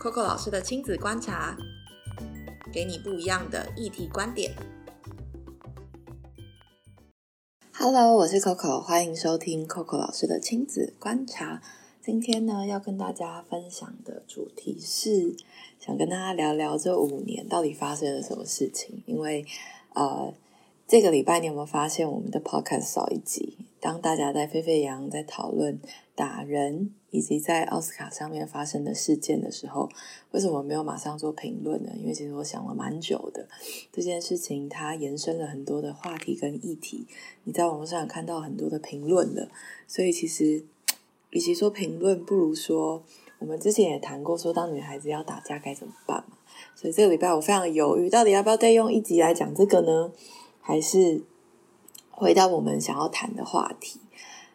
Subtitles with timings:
[0.00, 1.54] Coco 老师的亲子观察，
[2.72, 4.50] 给你不一样的议题观点。
[7.74, 11.60] Hello，我是 Coco，欢迎收听 Coco 老师的亲子观察。
[12.00, 15.36] 今天呢，要跟大家分享的主题是，
[15.78, 19.02] 想跟大家聊聊这五年到底发生了什么事情。
[19.04, 19.44] 因为，
[19.92, 20.32] 呃，
[20.88, 23.58] 这个礼拜你有没有发现我们的 Podcast 少一集？
[23.78, 25.78] 当大家在沸沸扬扬在讨论
[26.20, 29.88] 打人以及在奥斯卡上面发生的事件的时候，
[30.32, 31.90] 为什么没有马上做评论呢？
[31.96, 33.48] 因为其实我想了蛮久的，
[33.90, 37.06] 这件事情它延伸了很多的话题跟议题，
[37.44, 39.48] 你在网络上看到很多的评论了，
[39.88, 40.62] 所以其实
[41.30, 43.02] 与其说评论，不如说
[43.38, 46.36] 我们之前也谈过，说当女孩子要打架该怎么办嘛。
[46.74, 50.12] 所以这个礼拜我非常犹豫，到底要不要再用一集来讲这个呢？
[50.60, 51.22] 还是？
[52.12, 53.98] 回到我们想要谈的话题，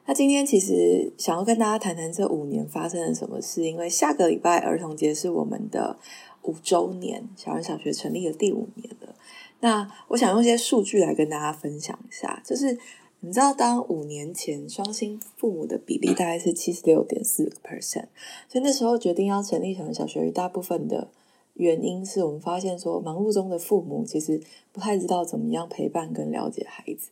[0.07, 3.63] 那今天其实想要跟大家谈谈这五年发生了什么事。
[3.63, 5.97] 因为下个礼拜儿童节是我们的
[6.43, 9.15] 五周年，小人小学成立的第五年了。
[9.61, 12.77] 那我想用一些数据来跟大家分享一下，就是
[13.21, 18.05] 你知道，当五年前双薪父母的比例大概是七十六点四 percent，
[18.47, 21.07] 所以那时候决定要成立小人小学，一大部分的
[21.55, 24.39] 原因是我们发现说，忙碌中的父母其实
[24.71, 27.09] 不太知道怎么样陪伴跟了解孩子。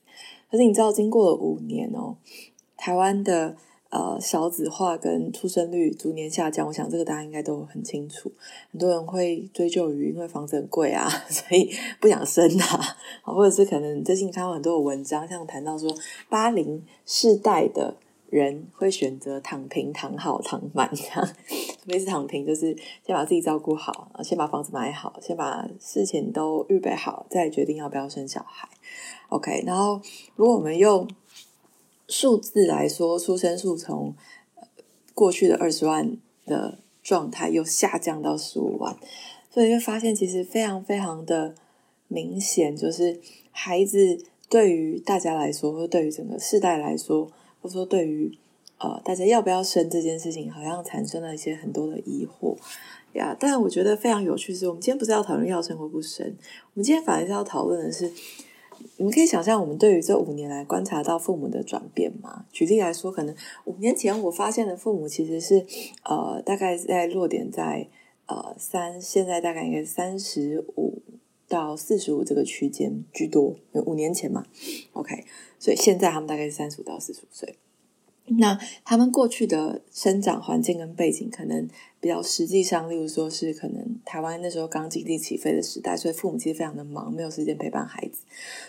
[0.52, 2.17] 可是你知道，经过了五年哦，
[2.77, 3.55] 台湾的
[3.89, 8.31] 呃少子化跟出生率逐年下降，我想这个大家应该都很清楚。
[8.71, 15.93] 很多人会追究于因为房子很贵啊， 所以不想生啊， 或者是可能最近看到很多的文章，像谈到说
[16.30, 17.95] 八零世代的
[18.30, 21.30] 人会选择躺平、躺好、躺满这样。
[21.85, 28.67] 每次躺平就是先把自己照顾好，先把房子买好，先把事情都预备好，再决定要不要生小孩。
[29.30, 30.02] OK，然后
[30.35, 31.08] 如果我们用
[32.16, 34.14] 数字来说，出生数从
[35.16, 38.95] 过去的二十万的状态又下降到十五万，
[39.50, 41.55] 所以就发现其实非常非常的
[42.08, 48.37] 明显，就是孩子对于大家来说，或对于整个世代来说，或者说对于
[48.77, 52.55] 呃大家要不要生这件事情，好像产生了一些很多的疑惑
[53.14, 53.36] 呀。
[53.39, 58.14] 但我觉得非常有趣是，我们今天不是要讨论要生或不生，我们今天反而是要讨论的是。
[58.98, 62.45] 你们可以想象，我们对于这五年来观察到父母的转变吗？
[62.52, 63.36] 举例来说，可能
[63.66, 65.66] 五年前我发现的父母其实是
[66.04, 67.88] 呃，大概在落点在
[68.28, 71.02] 呃三，现在大概应该三十五
[71.48, 73.56] 到四十五这个区间居多。
[73.86, 74.45] 五年前嘛
[74.94, 75.26] ，OK，
[75.60, 77.58] 所以现在他们大概是三十五到四十五岁。
[78.38, 81.67] 那他们过去的生长环境跟背景，可能
[81.99, 88.23] 比较实际上，例如说是可能台湾那时候刚经济起飞的时代，所以父母其实非常的忙，没有时间陪伴孩子。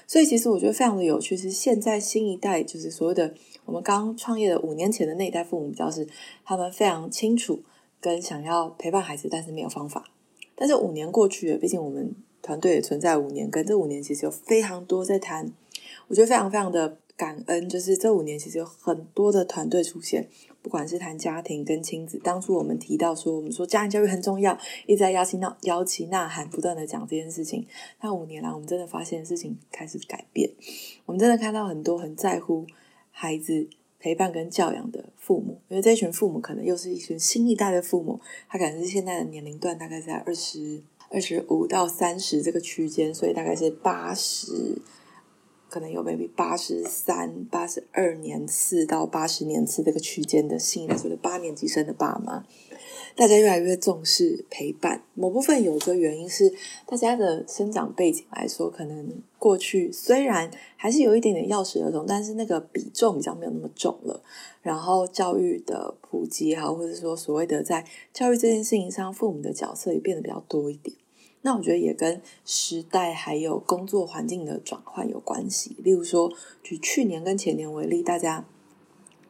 [0.06, 6.06] 所以其实我觉得非常的有趣，是现在新一代，就是所谓的我们刚创业的五年前的那一代父母，比较是
[6.44, 7.62] 他们非常清楚
[8.00, 10.04] 跟想要陪伴孩子，但是没有方法。
[10.54, 15.52] 但是五年过去了，毕竟我们团队也存在五年，跟这五年其实有非常多在谈，
[16.08, 16.98] 我觉得非常非常的。
[17.16, 20.28] 感恩就是这五年，其实有很多的团队出现，
[20.62, 22.18] 不管是谈家庭跟亲子。
[22.18, 27.64] 当初我们提到说，我们说家庭教育很重要，一直在邀请闹邀请呐喊，不断的讲这件事情。
[28.00, 30.50] 那五年来，我们真的发现事情开始改变。
[31.06, 32.66] 我们真的看到很多很在乎
[33.12, 33.68] 孩子
[34.00, 44.82] 陪伴跟教养的父母，因为这群父母可能又是一群新一代的父母，他可能是现在的年龄段大概在二十二十五到三十这个区间，所以大概是八十。
[45.74, 52.46] 可能有 maybe 八十三、八十二年次到八十年次这个区间的新的，就是八年级生的爸妈，
[53.16, 55.02] 大家越来越重视陪伴。
[55.14, 56.54] 某部分有一个原因是，
[56.86, 64.22] 大家的生长背景来说，可能过去虽然还是有一点点钥匙儿童，但是那个比重比较没有那么重了。
[64.62, 70.96] 然后教育的普及也好，或者说所谓的在教育这件事情上，父母的角色也变得比较多一点。
[71.46, 75.76] 那我觉得也跟时代还有工作环境的转换有关系。
[75.78, 76.32] 例如说，
[76.62, 78.46] 举去年跟前年为例，大家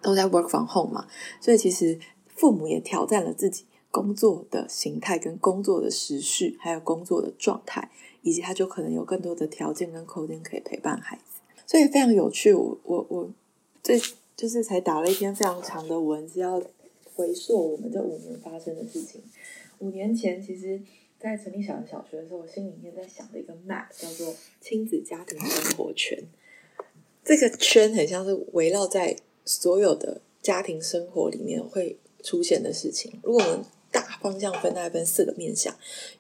[0.01, 1.09] 都在 work from home 嘛，
[1.41, 1.99] 所以其实
[2.29, 7.91] 父母也挑战了自己工作的形态、跟工作的时序，还有工作的状态，
[8.23, 11.41] 以及他就可能有更多的条件跟空间可以陪伴孩子。
[11.67, 12.55] 所以非常有趣。
[12.55, 13.29] 我我我
[13.83, 13.99] 这
[14.37, 16.63] 就是才打了一篇非常长的文，字要
[17.17, 19.21] 回溯我们这五年发生的事情。
[19.81, 20.81] 五年前其实。
[21.25, 26.23] 在成立小学小学的时候，我心里面在想的一个 map 叫做亲子家庭生活圈。
[27.25, 33.19] 这个圈很像是围绕在所有的家庭生活里面会出现的事情。
[33.23, 35.75] 如果我们大方向分，大概分四个面向：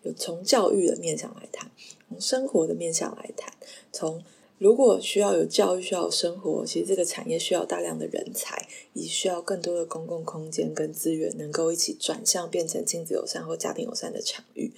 [0.04, 1.70] 有从教育的面向来谈，
[2.08, 3.52] 从生活的面向来谈，
[3.92, 4.24] 从
[4.64, 14.72] 如果需要有教育，需要有生活，其实这个产业需要大量的人才，也需要更多的公共空间跟资源，能够一起转向变成亲子友善或家庭友善的场域。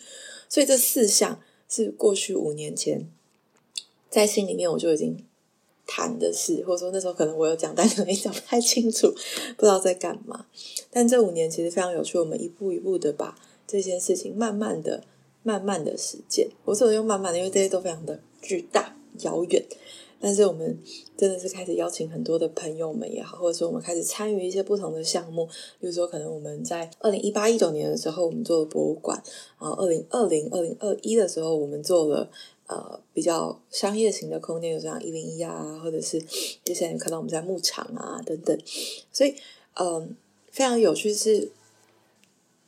[0.48, 3.08] 所以这四项是过去五年前
[4.10, 5.24] 在心里面我就已经
[5.86, 9.14] 谈的事，或者说那时候可能我有讲，但可能 讲不太清楚，
[9.56, 10.46] 不知道在干嘛。
[10.90, 13.38] 但这五年其实非常有趣，我们一步一步的把
[13.68, 15.04] 这件事情慢慢的、
[15.44, 16.48] 慢慢的实践。
[16.64, 19.64] 我只能用慢慢的，因为这些都非常的巨大、遥远。
[20.18, 20.78] 但是我们
[21.14, 25.46] 真的是开始邀请很多的朋友们也好，或者说我们开始参与一些不同的项目。
[25.78, 29.14] 比如说，可能我们在二零一八一九年的时候，我们做了博物馆；
[29.60, 32.30] 然后二零二零二零二一的时候，我们做了
[32.66, 36.18] 呃比较商业型的空间，就像一零一啊，或者是
[36.64, 38.58] 接下来看到我们在牧场啊等等。
[39.12, 39.34] 所以，
[39.74, 40.16] 嗯，
[40.50, 41.50] 非常有趣是。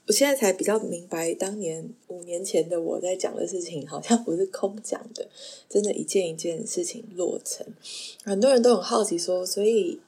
[0.09, 5.29] 我现在才比较明白，当年五年前的我在讲的事情，好像不是空讲的，
[5.69, 7.67] 真的一件一件事情落成。
[8.25, 10.01] 很多人都很好奇说，所以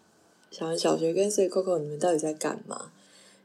[0.51, 2.91] 小文小学跟所以 Coco 你们到底在干嘛？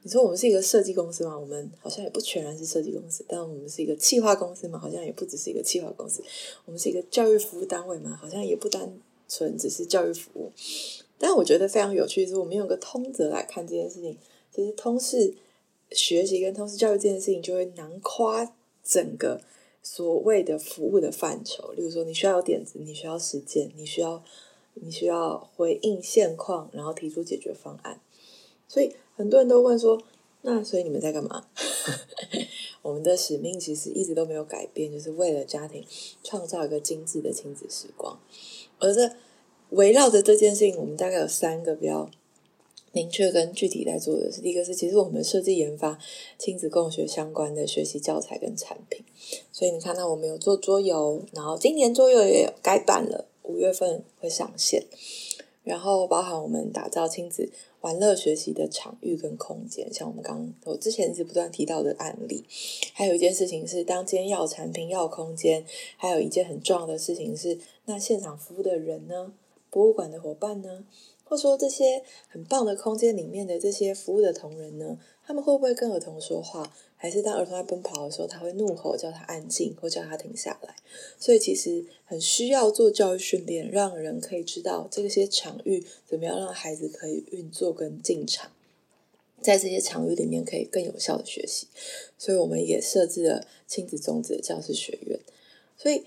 [0.04, 1.38] 你说我们是一个设计公司吗？
[1.38, 6.24] 我们好像也不全然是设计公司，但我们是一个企划公司嘛，好像也不只是一个企划公司。
[6.64, 8.98] 我们是一个教育服务单位嘛，好像也不单
[9.28, 10.50] 纯只是教育服务。
[11.20, 14.18] 但我觉得非常有趣的是，我们用个通则来看这件事情，
[14.56, 15.34] 其实通是。
[15.92, 18.48] 学习跟通识教育这件事情，就会囊括
[18.84, 19.42] 整个
[19.82, 21.72] 所谓的服务的范畴。
[21.74, 24.24] 例如说，你需要有点子，你需要实践，你需要
[24.74, 28.02] 你需要回应现况，然后提出解决方案。
[28.68, 30.02] 所以很多人都问说
[30.42, 31.46] ：“那所以你们在干嘛？”
[32.82, 35.86] 我们的使命其实一直都没有改变，就是为了家庭
[36.24, 38.20] 创造一个精致的亲子时光。
[38.80, 39.12] 而这
[39.70, 42.10] 围绕着这件事情，我们大概有三个比较。
[42.96, 46.00] 明确跟具体在做的是，第一个是，其实我们设计研发
[46.38, 49.04] 亲子共学相关的学习教材跟产品，
[49.52, 54.82] 所以你看到我们有做桌游，然后今年桌游也有改版了，五月份会上线，
[55.66, 57.52] 然后包含我们打造亲子
[57.82, 62.46] 玩乐学习的场域跟空间，像我们刚我之前一直不断提到的案例，
[62.94, 65.66] 还有一件事情是，当今天要产品要空间，
[65.98, 69.34] 还有一件很重要的事情是，那现场服务的人呢，
[69.70, 70.86] 博物馆的伙伴呢？
[71.36, 74.98] 或说这些很棒的空间里面的这些服务的同仁呢，
[75.28, 76.74] 他们会不会跟儿童说话？
[76.96, 80.74] 还是当儿童在奔跑的时候，他会怒吼叫他安静，或叫他停下来？
[81.20, 88.50] 所以其实很需要做教育训练，让人可以知道这些场域怎么样让孩子可以运作跟进场，
[89.42, 91.68] 在这些场域里面可以更有效的学习。
[92.18, 95.20] 所以我们也设置了亲子种子的教师学院。
[95.78, 96.06] 所以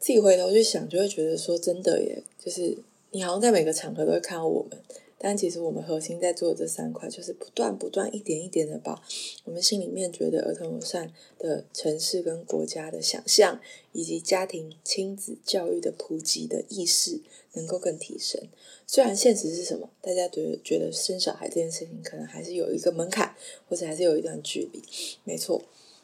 [0.00, 2.76] 自己回头去想，就会觉得说，真的耶，就是。
[3.14, 4.76] 你好像在每个场合都会看到我们，
[5.18, 9.00] 但其实我们核心在做的这三块，就是不断不断一点一点的把
[9.44, 13.60] 我们心里面觉得儿童友善的城市跟国家的想象，
[13.92, 17.20] 以及家庭亲子教育的普及的意识，
[17.52, 18.48] 能够更提升。
[18.84, 23.36] 虽然现实是什么，大家觉得觉得生小孩这件事情可能还是有一个门槛，
[23.68, 24.82] 或者还是有一段距离，
[25.22, 25.62] 没错。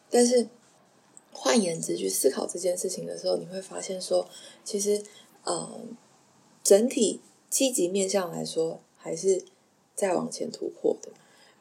[0.09, 0.47] 但是
[1.33, 4.29] 换言之，去思考这件事情的时候，你会发现说，
[4.65, 5.03] 其实，
[5.45, 5.97] 嗯。
[6.71, 7.19] 整体
[7.49, 9.43] 积极面向来说，还是
[9.97, 11.11] 在往前突破的。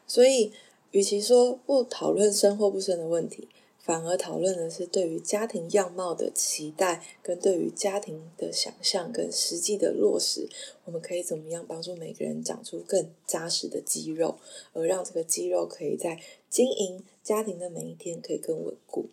[0.06, 0.52] 所以，
[0.92, 3.48] 与其说不讨论生或不生的问题，
[3.80, 10.48] 反而讨论的是对于家庭样貌的期待，跟对于家庭的想象跟实际的落实，
[10.84, 14.36] 我们可以怎么样帮助每个人长出更扎实的肌肉，
[14.72, 19.06] 而让这个肌肉可以在经营家庭的每一天可以更稳固。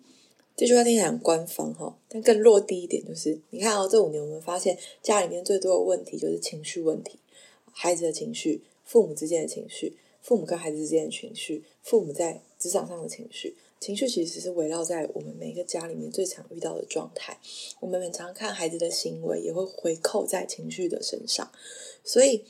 [0.58, 7.20] 这句话听起来很官方哈，但更落地一点就是，你看哦，这五年我们发现家里面最多的问题就是情绪问题，
[7.72, 17.38] 孩子的情绪、父母之间的情绪、父母跟孩子之间的情绪、父母在职场上的情绪，情绪其实是围绕在我们每一个家里面最常遇到的状态。
[17.80, 21.52] 我们很常看孩子的行为，也会回扣在情绪的身上，
[22.04, 22.44] 所以，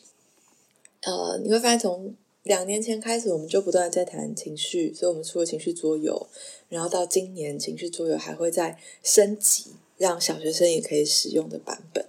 [1.01, 2.15] 呃，你会发现从。
[2.47, 6.27] 两年前开始，我们就不断在谈情绪，所以我们出了情绪桌游，
[6.69, 12.05] 然后到今年情绪桌游还会再升级，让小学生也可以使用的版本。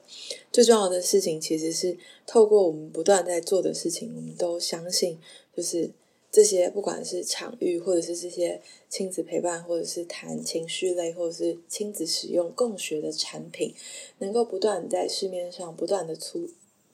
[0.50, 5.18] 最重要的事情其实是透过我们不断在做的事情，我们都相信，
[5.57, 5.90] 就是
[6.30, 13.75] 这些不管是场域，或者是这些亲子陪伴，或者是谈情绪类，或者是亲子使用共学的产品，
[14.18, 16.49] 能够不断在市面上不断的出。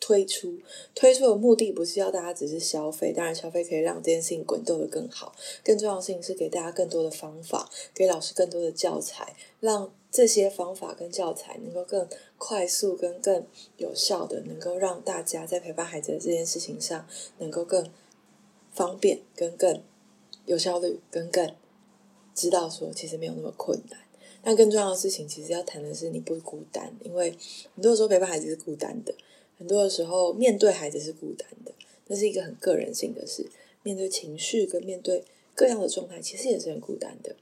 [0.05, 0.59] 推出
[0.95, 5.35] 推出的目的不是要大家只是消费，当然消费可以让这件事情滚动的更好。
[5.65, 12.07] 更重要的事情是给大家更多的方法，给老师更多的教材，让这些方法跟教材能够更
[12.37, 13.47] 快速跟更
[13.79, 17.09] 有效的，能够让大家在陪伴孩子的这件事情上
[17.39, 17.91] 能够更
[18.75, 19.83] 方便跟更
[20.45, 21.51] 有效率，跟更
[22.35, 24.01] 知道说其实没有那么困难。
[24.47, 27.31] 但更重要的事情，其实要谈的是你不孤单，因为
[27.75, 29.15] 很多的时候陪伴孩子是孤单的，
[29.59, 31.73] 很多的时候面对孩子是孤单的，
[32.09, 33.47] 那是一个很个人性的事。
[33.83, 37.37] 面对情绪跟面对各样的状态，其实也是很孤单的。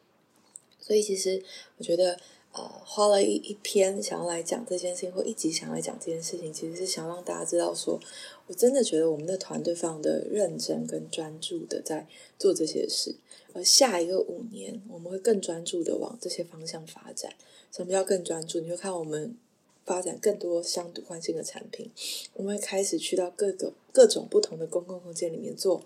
[0.81, 1.41] 所以，其实
[1.79, 2.19] 我觉得，
[2.53, 8.01] 呃，花了一一篇想要来讲这件事情，或一集想要来讲这件事情，其实是想让大家知道，说
[8.49, 13.15] 我真的觉得我们的团队非常的认真跟专注的在做这些事。
[13.55, 17.33] 而下一个五年，我们会更专注的往这些方向发展。
[17.71, 18.59] 什么叫更专注？
[18.59, 19.37] 你会看我们
[19.85, 21.91] 发展更多相独换性的产品，
[22.35, 25.85] 我们会开始去到各个各种不同的公共空间里面做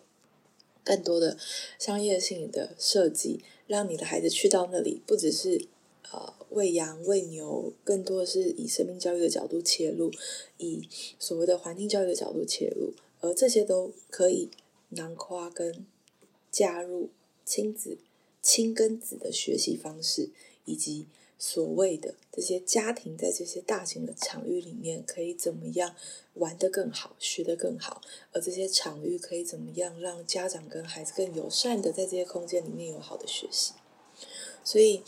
[0.85, 1.39] 更多的
[1.79, 3.41] 商业性的设计。
[3.67, 5.67] 让你的孩子去到那里，不只是
[6.13, 10.13] 呃喂羊喂牛，更多的是以生命教育的角度切入，
[10.59, 10.89] 以
[11.19, 14.51] 所谓的环境教育的角度切入，而这些都可以
[14.91, 15.85] 囊括跟
[16.51, 17.09] 加入
[17.45, 17.99] 亲子
[18.41, 20.31] 亲跟子的学习方式，
[20.65, 21.07] 以及。
[21.39, 25.95] 所谓的这些家庭在这些大型的场域里面可以怎么样
[26.35, 28.01] 玩得更好，学得更好？
[28.33, 33.73] 而这些场域可以怎么样让家长跟孩子更友善的在这些空间里面有好的学习？
[34.65, 35.03] 所以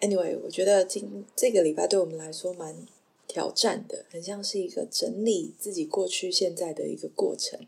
[0.00, 2.86] ，anyway，我觉得今这个礼拜对我们来说蛮
[3.28, 7.60] 挑战的，很像是一个整理自己过去现在的一个过程。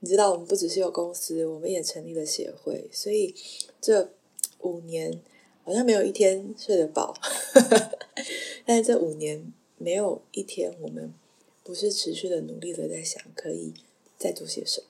[0.00, 3.34] 你知道，我们不只是有公司，我们也成立了协会，所以
[3.80, 4.10] 这
[4.60, 5.22] 五年。
[5.66, 7.12] 好像没有一天睡得饱，
[8.64, 11.12] 但是这五年没有一天我们
[11.64, 13.74] 不是持续的努力的在想可以
[14.16, 14.86] 再做些什么，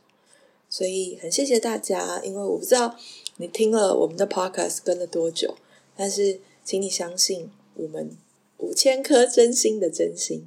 [0.68, 2.94] 所以很谢谢大家，因为我不知道
[3.38, 5.56] 你听了我们的 podcast 跟了多久，
[5.96, 8.10] 但是请你相信我们
[8.58, 10.46] 五千颗真心的真心，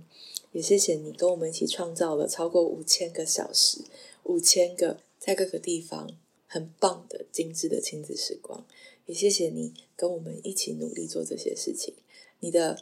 [0.51, 3.79] 也谢谢你跟我们一起创造了超过五千个小时，
[4.25, 6.07] 五千个在各个地方
[6.45, 8.63] 很棒的精致的亲子时光。
[9.09, 11.95] 也谢谢你跟我们一起努力做这些事情。
[12.41, 12.79] 你的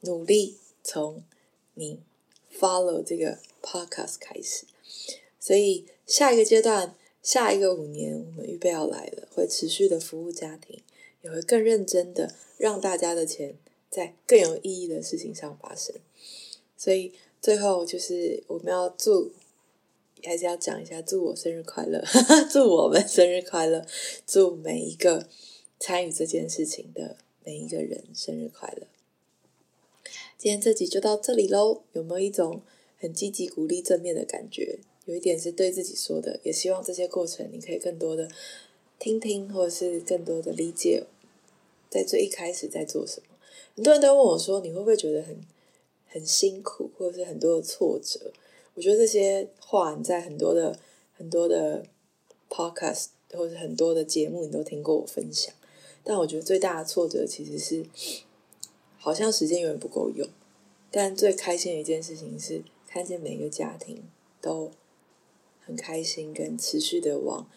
[0.00, 1.22] 努力从
[1.74, 2.00] 你
[2.52, 4.66] follow 这个 podcast 开始，
[5.38, 10.82] 所以下一个阶段，下一个五年，我们预备要来了，会持续的服务家庭，
[11.22, 13.56] 也会更认真的让大家的钱
[13.88, 15.94] 在更有意义的事情上发生。
[16.76, 19.30] 所以最后就是我们要祝，
[20.24, 22.04] 还是要讲一下，祝我生日快乐，
[22.50, 23.86] 祝我们生日快乐，
[24.26, 25.28] 祝每一个。
[25.80, 28.86] 参与这件事情的每一个人生日快乐！
[30.36, 31.80] 今天这集就到这里喽。
[31.94, 32.60] 有没有一种
[32.98, 34.78] 很积极、鼓励、正面的感觉？
[35.06, 38.28] 有一点是对自己说的，也希望这些过程你可以更多的
[38.98, 41.04] 听听，或者是更多的理解，
[41.88, 43.28] 在最一开始在做什么。
[43.74, 45.40] 很多人都问我说：“你会不会觉得很
[46.06, 48.30] 很辛苦，或者是很多的挫折？”
[48.76, 50.78] 我觉得这些话你在很多的
[51.16, 51.86] 很多的
[52.50, 55.54] podcast 或者很多的节目，你都听过我分享。
[56.02, 57.84] 但我觉得最大的挫折其实是，
[58.98, 60.28] 好像时间永远不够用。
[60.90, 64.02] 但最开心的一件事情是，看见每个家庭
[64.40, 64.72] 都
[65.60, 67.48] 很开心，跟持续的往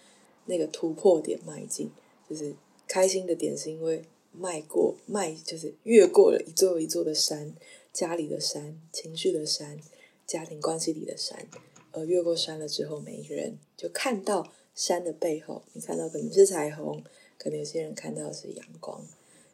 [0.45, 1.89] 那个突破点迈进。
[2.29, 2.55] 就是
[2.87, 7.55] 开心的点是因为迈过迈，就是越过了一座一座的山，
[7.91, 9.79] 家里的山，情绪的山，
[10.27, 11.47] 家庭关系里的山。
[11.91, 17.03] 而越过山了之后，每一个人就看到山的背后，你看到可能是彩虹。
[17.43, 19.05] 可能有些人看到是阳光，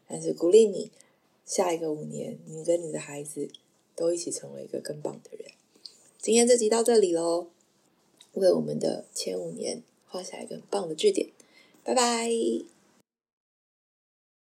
[0.07, 0.91] 但是鼓励你，
[1.43, 3.49] 下一个五年，你跟你的孩子
[3.95, 5.51] 都一起成为一个更棒的人。
[6.19, 7.47] 今天这集到这里喽，
[8.33, 11.29] 为我们的前五年画下一个很棒的句点，
[11.83, 12.78] 拜拜。